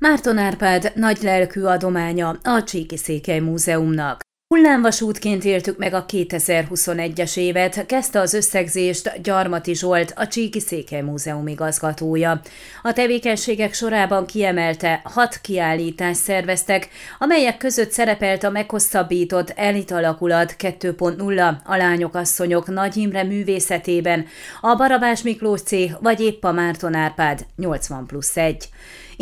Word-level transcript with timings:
Márton 0.00 0.38
Árpád 0.38 0.92
nagy 0.94 1.18
lelkű 1.22 1.62
adománya 1.62 2.38
a 2.42 2.62
Csíki 2.62 2.96
Székely 2.96 3.38
Múzeumnak. 3.38 4.20
Hullámvasútként 4.54 5.44
éltük 5.44 5.78
meg 5.78 5.94
a 5.94 6.04
2021-es 6.04 7.36
évet, 7.36 7.86
kezdte 7.86 8.20
az 8.20 8.34
összegzést 8.34 9.22
Gyarmati 9.22 9.74
Zsolt, 9.74 10.12
a 10.16 10.26
Csíki 10.26 10.60
Székely 10.60 11.00
Múzeum 11.00 11.46
igazgatója. 11.46 12.40
A 12.82 12.92
tevékenységek 12.92 13.72
sorában 13.72 14.26
kiemelte, 14.26 15.00
hat 15.04 15.38
kiállítást 15.40 16.20
szerveztek, 16.20 16.88
amelyek 17.18 17.56
között 17.56 17.90
szerepelt 17.90 18.44
a 18.44 18.50
meghosszabbított 18.50 19.52
Elit 19.56 19.90
alakulat 19.90 20.54
2.0, 20.58 21.62
a 21.64 21.76
lányok 21.76 22.14
asszonyok 22.14 22.66
Nagy 22.66 22.96
Imre 22.96 23.22
művészetében, 23.22 24.26
a 24.60 24.74
Barabás 24.76 25.22
Miklós 25.22 25.62
cég 25.62 25.96
vagy 26.00 26.20
épp 26.20 26.44
a 26.44 26.52
Márton 26.52 26.94
Árpád 26.94 27.46
80 27.56 28.06
plusz 28.06 28.36
1. 28.36 28.68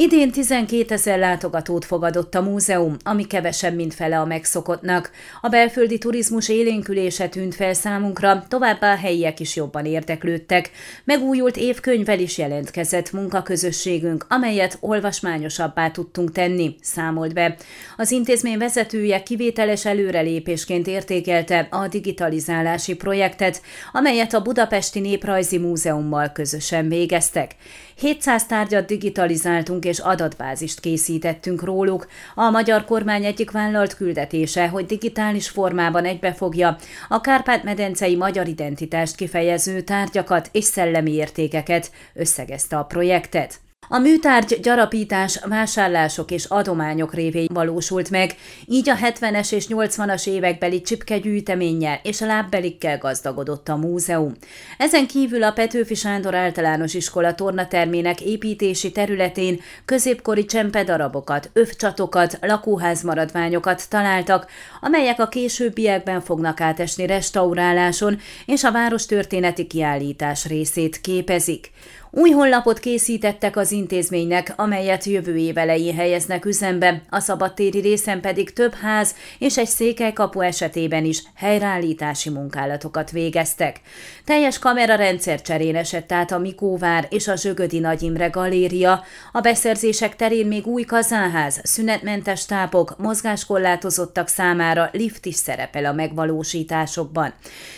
Idén 0.00 0.30
12 0.30 0.94
ezer 0.94 1.18
látogatót 1.18 1.84
fogadott 1.84 2.34
a 2.34 2.42
múzeum, 2.42 2.96
ami 3.04 3.26
kevesebb, 3.26 3.74
mint 3.74 3.94
fele 3.94 4.20
a 4.20 4.24
megszokottnak. 4.24 5.10
A 5.40 5.48
belföldi 5.48 5.98
turizmus 5.98 6.48
élénkülése 6.48 7.28
tűnt 7.28 7.54
fel 7.54 7.74
számunkra, 7.74 8.44
továbbá 8.48 8.92
a 8.92 8.96
helyiek 8.96 9.40
is 9.40 9.56
jobban 9.56 9.84
érdeklődtek. 9.84 10.70
Megújult 11.04 11.56
évkönyvvel 11.56 12.18
is 12.18 12.38
jelentkezett 12.38 13.12
munkaközösségünk, 13.12 14.26
amelyet 14.28 14.78
olvasmányosabbá 14.80 15.90
tudtunk 15.90 16.32
tenni, 16.32 16.76
számolt 16.80 17.34
be. 17.34 17.56
Az 17.96 18.10
intézmény 18.10 18.58
vezetője 18.58 19.22
kivételes 19.22 19.84
előrelépésként 19.84 20.86
értékelte 20.86 21.68
a 21.70 21.88
digitalizálási 21.88 22.94
projektet, 22.94 23.62
amelyet 23.92 24.34
a 24.34 24.42
Budapesti 24.42 25.00
Néprajzi 25.00 25.58
Múzeummal 25.58 26.28
közösen 26.32 26.88
végeztek. 26.88 27.54
700 28.00 28.46
tárgyat 28.46 28.86
digitalizáltunk 28.86 29.84
és 29.88 29.98
adatbázist 29.98 30.80
készítettünk 30.80 31.62
róluk. 31.62 32.06
A 32.34 32.50
magyar 32.50 32.84
kormány 32.84 33.24
egyik 33.24 33.50
vállalt 33.50 33.94
küldetése, 33.94 34.68
hogy 34.68 34.86
digitális 34.86 35.48
formában 35.48 36.04
egybefogja 36.04 36.76
a 37.08 37.20
Kárpát-medencei 37.20 38.16
magyar 38.16 38.48
identitást 38.48 39.14
kifejező 39.14 39.80
tárgyakat 39.80 40.48
és 40.52 40.64
szellemi 40.64 41.12
értékeket, 41.12 41.90
összegezte 42.14 42.76
a 42.78 42.84
projektet. 42.84 43.60
A 43.90 43.98
műtárgy 43.98 44.58
gyarapítás, 44.62 45.40
vásárlások 45.44 46.30
és 46.30 46.44
adományok 46.44 47.14
révén 47.14 47.48
valósult 47.52 48.10
meg, 48.10 48.34
így 48.66 48.90
a 48.90 48.94
70-es 48.94 49.52
és 49.52 49.66
80-as 49.68 50.28
évekbeli 50.28 50.80
csipkegyűjteménnyel 50.80 52.00
és 52.02 52.20
a 52.20 52.26
lábbelikkel 52.26 52.98
gazdagodott 52.98 53.68
a 53.68 53.76
múzeum. 53.76 54.34
Ezen 54.78 55.06
kívül 55.06 55.42
a 55.42 55.52
Petőfi 55.52 55.94
Sándor 55.94 56.34
általános 56.34 56.94
iskola 56.94 57.34
tornatermének 57.34 58.20
építési 58.20 58.92
területén 58.92 59.60
középkori 59.84 60.44
csempedarabokat, 60.44 61.50
övcsatokat, 61.52 62.38
lakóházmaradványokat 62.40 63.88
találtak, 63.88 64.46
amelyek 64.80 65.20
a 65.20 65.28
későbbiekben 65.28 66.20
fognak 66.20 66.60
átesni 66.60 67.06
restauráláson 67.06 68.20
és 68.46 68.64
a 68.64 68.72
város 68.72 69.06
történeti 69.06 69.66
kiállítás 69.66 70.46
részét 70.46 71.00
képezik. 71.00 71.70
Új 72.10 72.30
honlapot 72.30 72.78
készítettek 72.78 73.56
az 73.56 73.72
intézménynek, 73.72 74.52
amelyet 74.56 75.04
jövő 75.04 75.36
év 75.36 75.58
elején 75.58 75.94
helyeznek 75.94 76.44
üzembe, 76.44 77.02
a 77.10 77.20
szabadtéri 77.20 77.80
részen 77.80 78.20
pedig 78.20 78.52
több 78.52 78.74
ház 78.74 79.14
és 79.38 79.58
egy 79.58 79.66
székelykapu 79.66 80.40
esetében 80.40 81.04
is 81.04 81.22
helyreállítási 81.34 82.30
munkálatokat 82.30 83.10
végeztek. 83.10 83.80
Teljes 84.24 84.58
kamerarendszer 84.58 85.42
cserén 85.42 85.76
esett 85.76 86.12
át 86.12 86.32
a 86.32 86.38
Mikóvár 86.38 87.06
és 87.10 87.28
a 87.28 87.36
Zsögödi 87.36 87.78
Nagy 87.78 88.02
Imre 88.02 88.26
galéria, 88.26 89.02
a 89.32 89.40
beszerzések 89.40 90.16
terén 90.16 90.46
még 90.46 90.66
új 90.66 90.82
kazánház, 90.82 91.60
szünetmentes 91.62 92.46
tápok, 92.46 92.94
mozgáskorlátozottak 92.98 94.28
számára 94.28 94.88
lift 94.92 95.26
is 95.26 95.34
szerepel 95.34 95.84
a 95.84 95.92
megvalósításokban. 95.92 97.34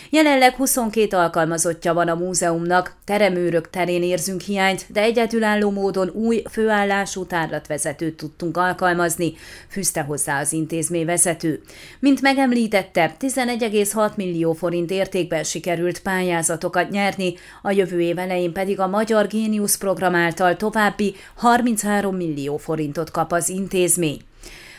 Jelenleg 0.09 0.55
22 0.55 1.17
alkalmazottja 1.17 1.93
van 1.93 2.07
a 2.07 2.15
múzeumnak, 2.15 2.95
teremőrök 3.05 3.69
terén 3.69 4.03
ér 4.03 4.19
érzünk 4.21 4.41
hiányt, 4.41 4.85
de 4.87 5.01
egyedülálló 5.01 5.69
módon 5.71 6.09
új 6.09 6.43
főállású 6.49 7.25
tárlatvezetőt 7.25 8.17
tudtunk 8.17 8.57
alkalmazni, 8.57 9.33
fűzte 9.67 10.01
hozzá 10.01 10.39
az 10.39 10.53
intézmény 10.53 11.05
vezető. 11.05 11.61
Mint 11.99 12.21
megemlítette, 12.21 13.15
11,6 13.19 14.15
millió 14.15 14.53
forint 14.53 14.91
értékben 14.91 15.43
sikerült 15.43 15.99
pályázatokat 15.99 16.89
nyerni, 16.89 17.33
a 17.61 17.71
jövő 17.71 18.01
év 18.01 18.17
elején 18.17 18.53
pedig 18.53 18.79
a 18.79 18.87
Magyar 18.87 19.27
Génius 19.27 19.77
program 19.77 20.15
által 20.15 20.55
további 20.55 21.15
33 21.35 22.15
millió 22.15 22.57
forintot 22.57 23.11
kap 23.11 23.31
az 23.31 23.49
intézmény. 23.49 24.19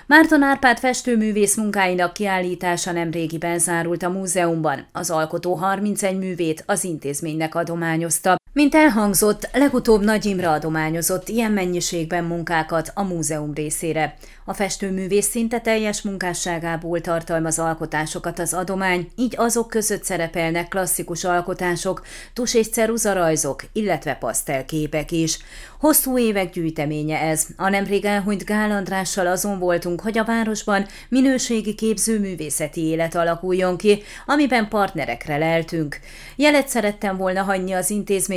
Márton 0.07 0.43
Árpád 0.43 0.79
festőművész 0.79 1.57
munkáinak 1.57 2.13
kiállítása 2.13 2.93
nemrégiben 2.93 3.59
zárult 3.59 4.03
a 4.03 4.09
múzeumban. 4.09 4.87
Az 4.93 5.11
alkotó 5.11 5.55
31 5.55 6.19
művét 6.19 6.63
az 6.67 6.85
intézménynek 6.85 7.55
adományozta. 7.55 8.42
Mint 8.55 8.75
elhangzott, 8.75 9.49
legutóbb 9.53 10.05
Nagy 10.05 10.25
Imre 10.25 10.51
adományozott 10.51 11.29
ilyen 11.29 11.53
mennyiségben 11.53 12.25
munkákat 12.25 12.93
a 12.95 13.03
múzeum 13.03 13.55
részére. 13.55 14.17
A 14.45 14.55
festőművész 14.55 15.27
szinte 15.27 15.61
teljes 15.61 16.03
munkásságából 16.03 17.01
tartalmaz 17.01 17.59
alkotásokat 17.59 18.39
az 18.39 18.55
adomány, 18.55 19.09
így 19.17 19.35
azok 19.37 19.69
között 19.69 20.05
szerepelnek 20.05 20.69
klasszikus 20.69 21.25
alkotások, 21.25 22.03
tus 22.33 22.55
és 22.55 22.69
rajzok, 23.03 23.65
illetve 23.73 24.15
pasztelképek 24.15 25.11
is. 25.11 25.39
Hosszú 25.81 26.19
évek 26.19 26.53
gyűjteménye 26.53 27.19
ez. 27.19 27.47
A 27.57 27.69
nemrég 27.69 28.05
elhunyt 28.05 28.45
Gál 28.45 28.71
Andrással 28.71 29.27
azon 29.27 29.59
voltunk, 29.59 30.01
hogy 30.01 30.19
a 30.19 30.25
városban 30.25 30.87
minőségi 31.09 31.75
képzőművészeti 31.75 32.81
élet 32.81 33.15
alakuljon 33.15 33.77
ki, 33.77 34.03
amiben 34.27 34.69
partnerekre 34.69 35.37
leltünk. 35.37 35.99
Jelet 36.37 36.69
szerettem 36.69 37.17
volna 37.17 37.43
hagyni 37.43 37.73
az 37.73 37.91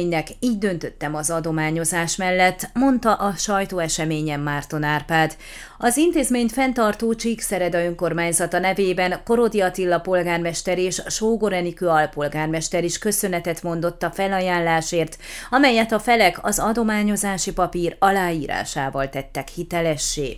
intézménynek, 0.05 0.27
így 0.39 0.57
döntöttem 0.57 1.16
az 1.16 1.29
adományozás 1.29 2.16
mellett, 2.16 2.69
mondta 2.73 3.13
a 3.13 3.33
sajtóeseményen 3.35 4.39
Márton 4.39 4.83
Árpád. 4.83 5.35
Az 5.77 5.97
intézményt 5.97 6.51
fenntartó 6.51 7.13
Csíkszereda 7.13 7.83
önkormányzata 7.83 8.59
nevében 8.59 9.19
Korodi 9.25 9.61
Attila 9.61 9.99
polgármester 9.99 10.77
és 10.77 11.01
Sógor 11.07 11.53
Enikő 11.53 11.88
alpolgármester 11.88 12.83
is 12.83 12.97
köszönetet 12.97 13.63
mondott 13.63 14.03
a 14.03 14.11
felajánlásért, 14.11 15.17
amelyet 15.49 15.91
a 15.91 15.99
felek 15.99 16.38
az 16.41 16.59
adományozási 16.59 17.53
papír 17.53 17.95
aláírásával 17.99 19.09
tettek 19.09 19.47
hitelessé. 19.47 20.38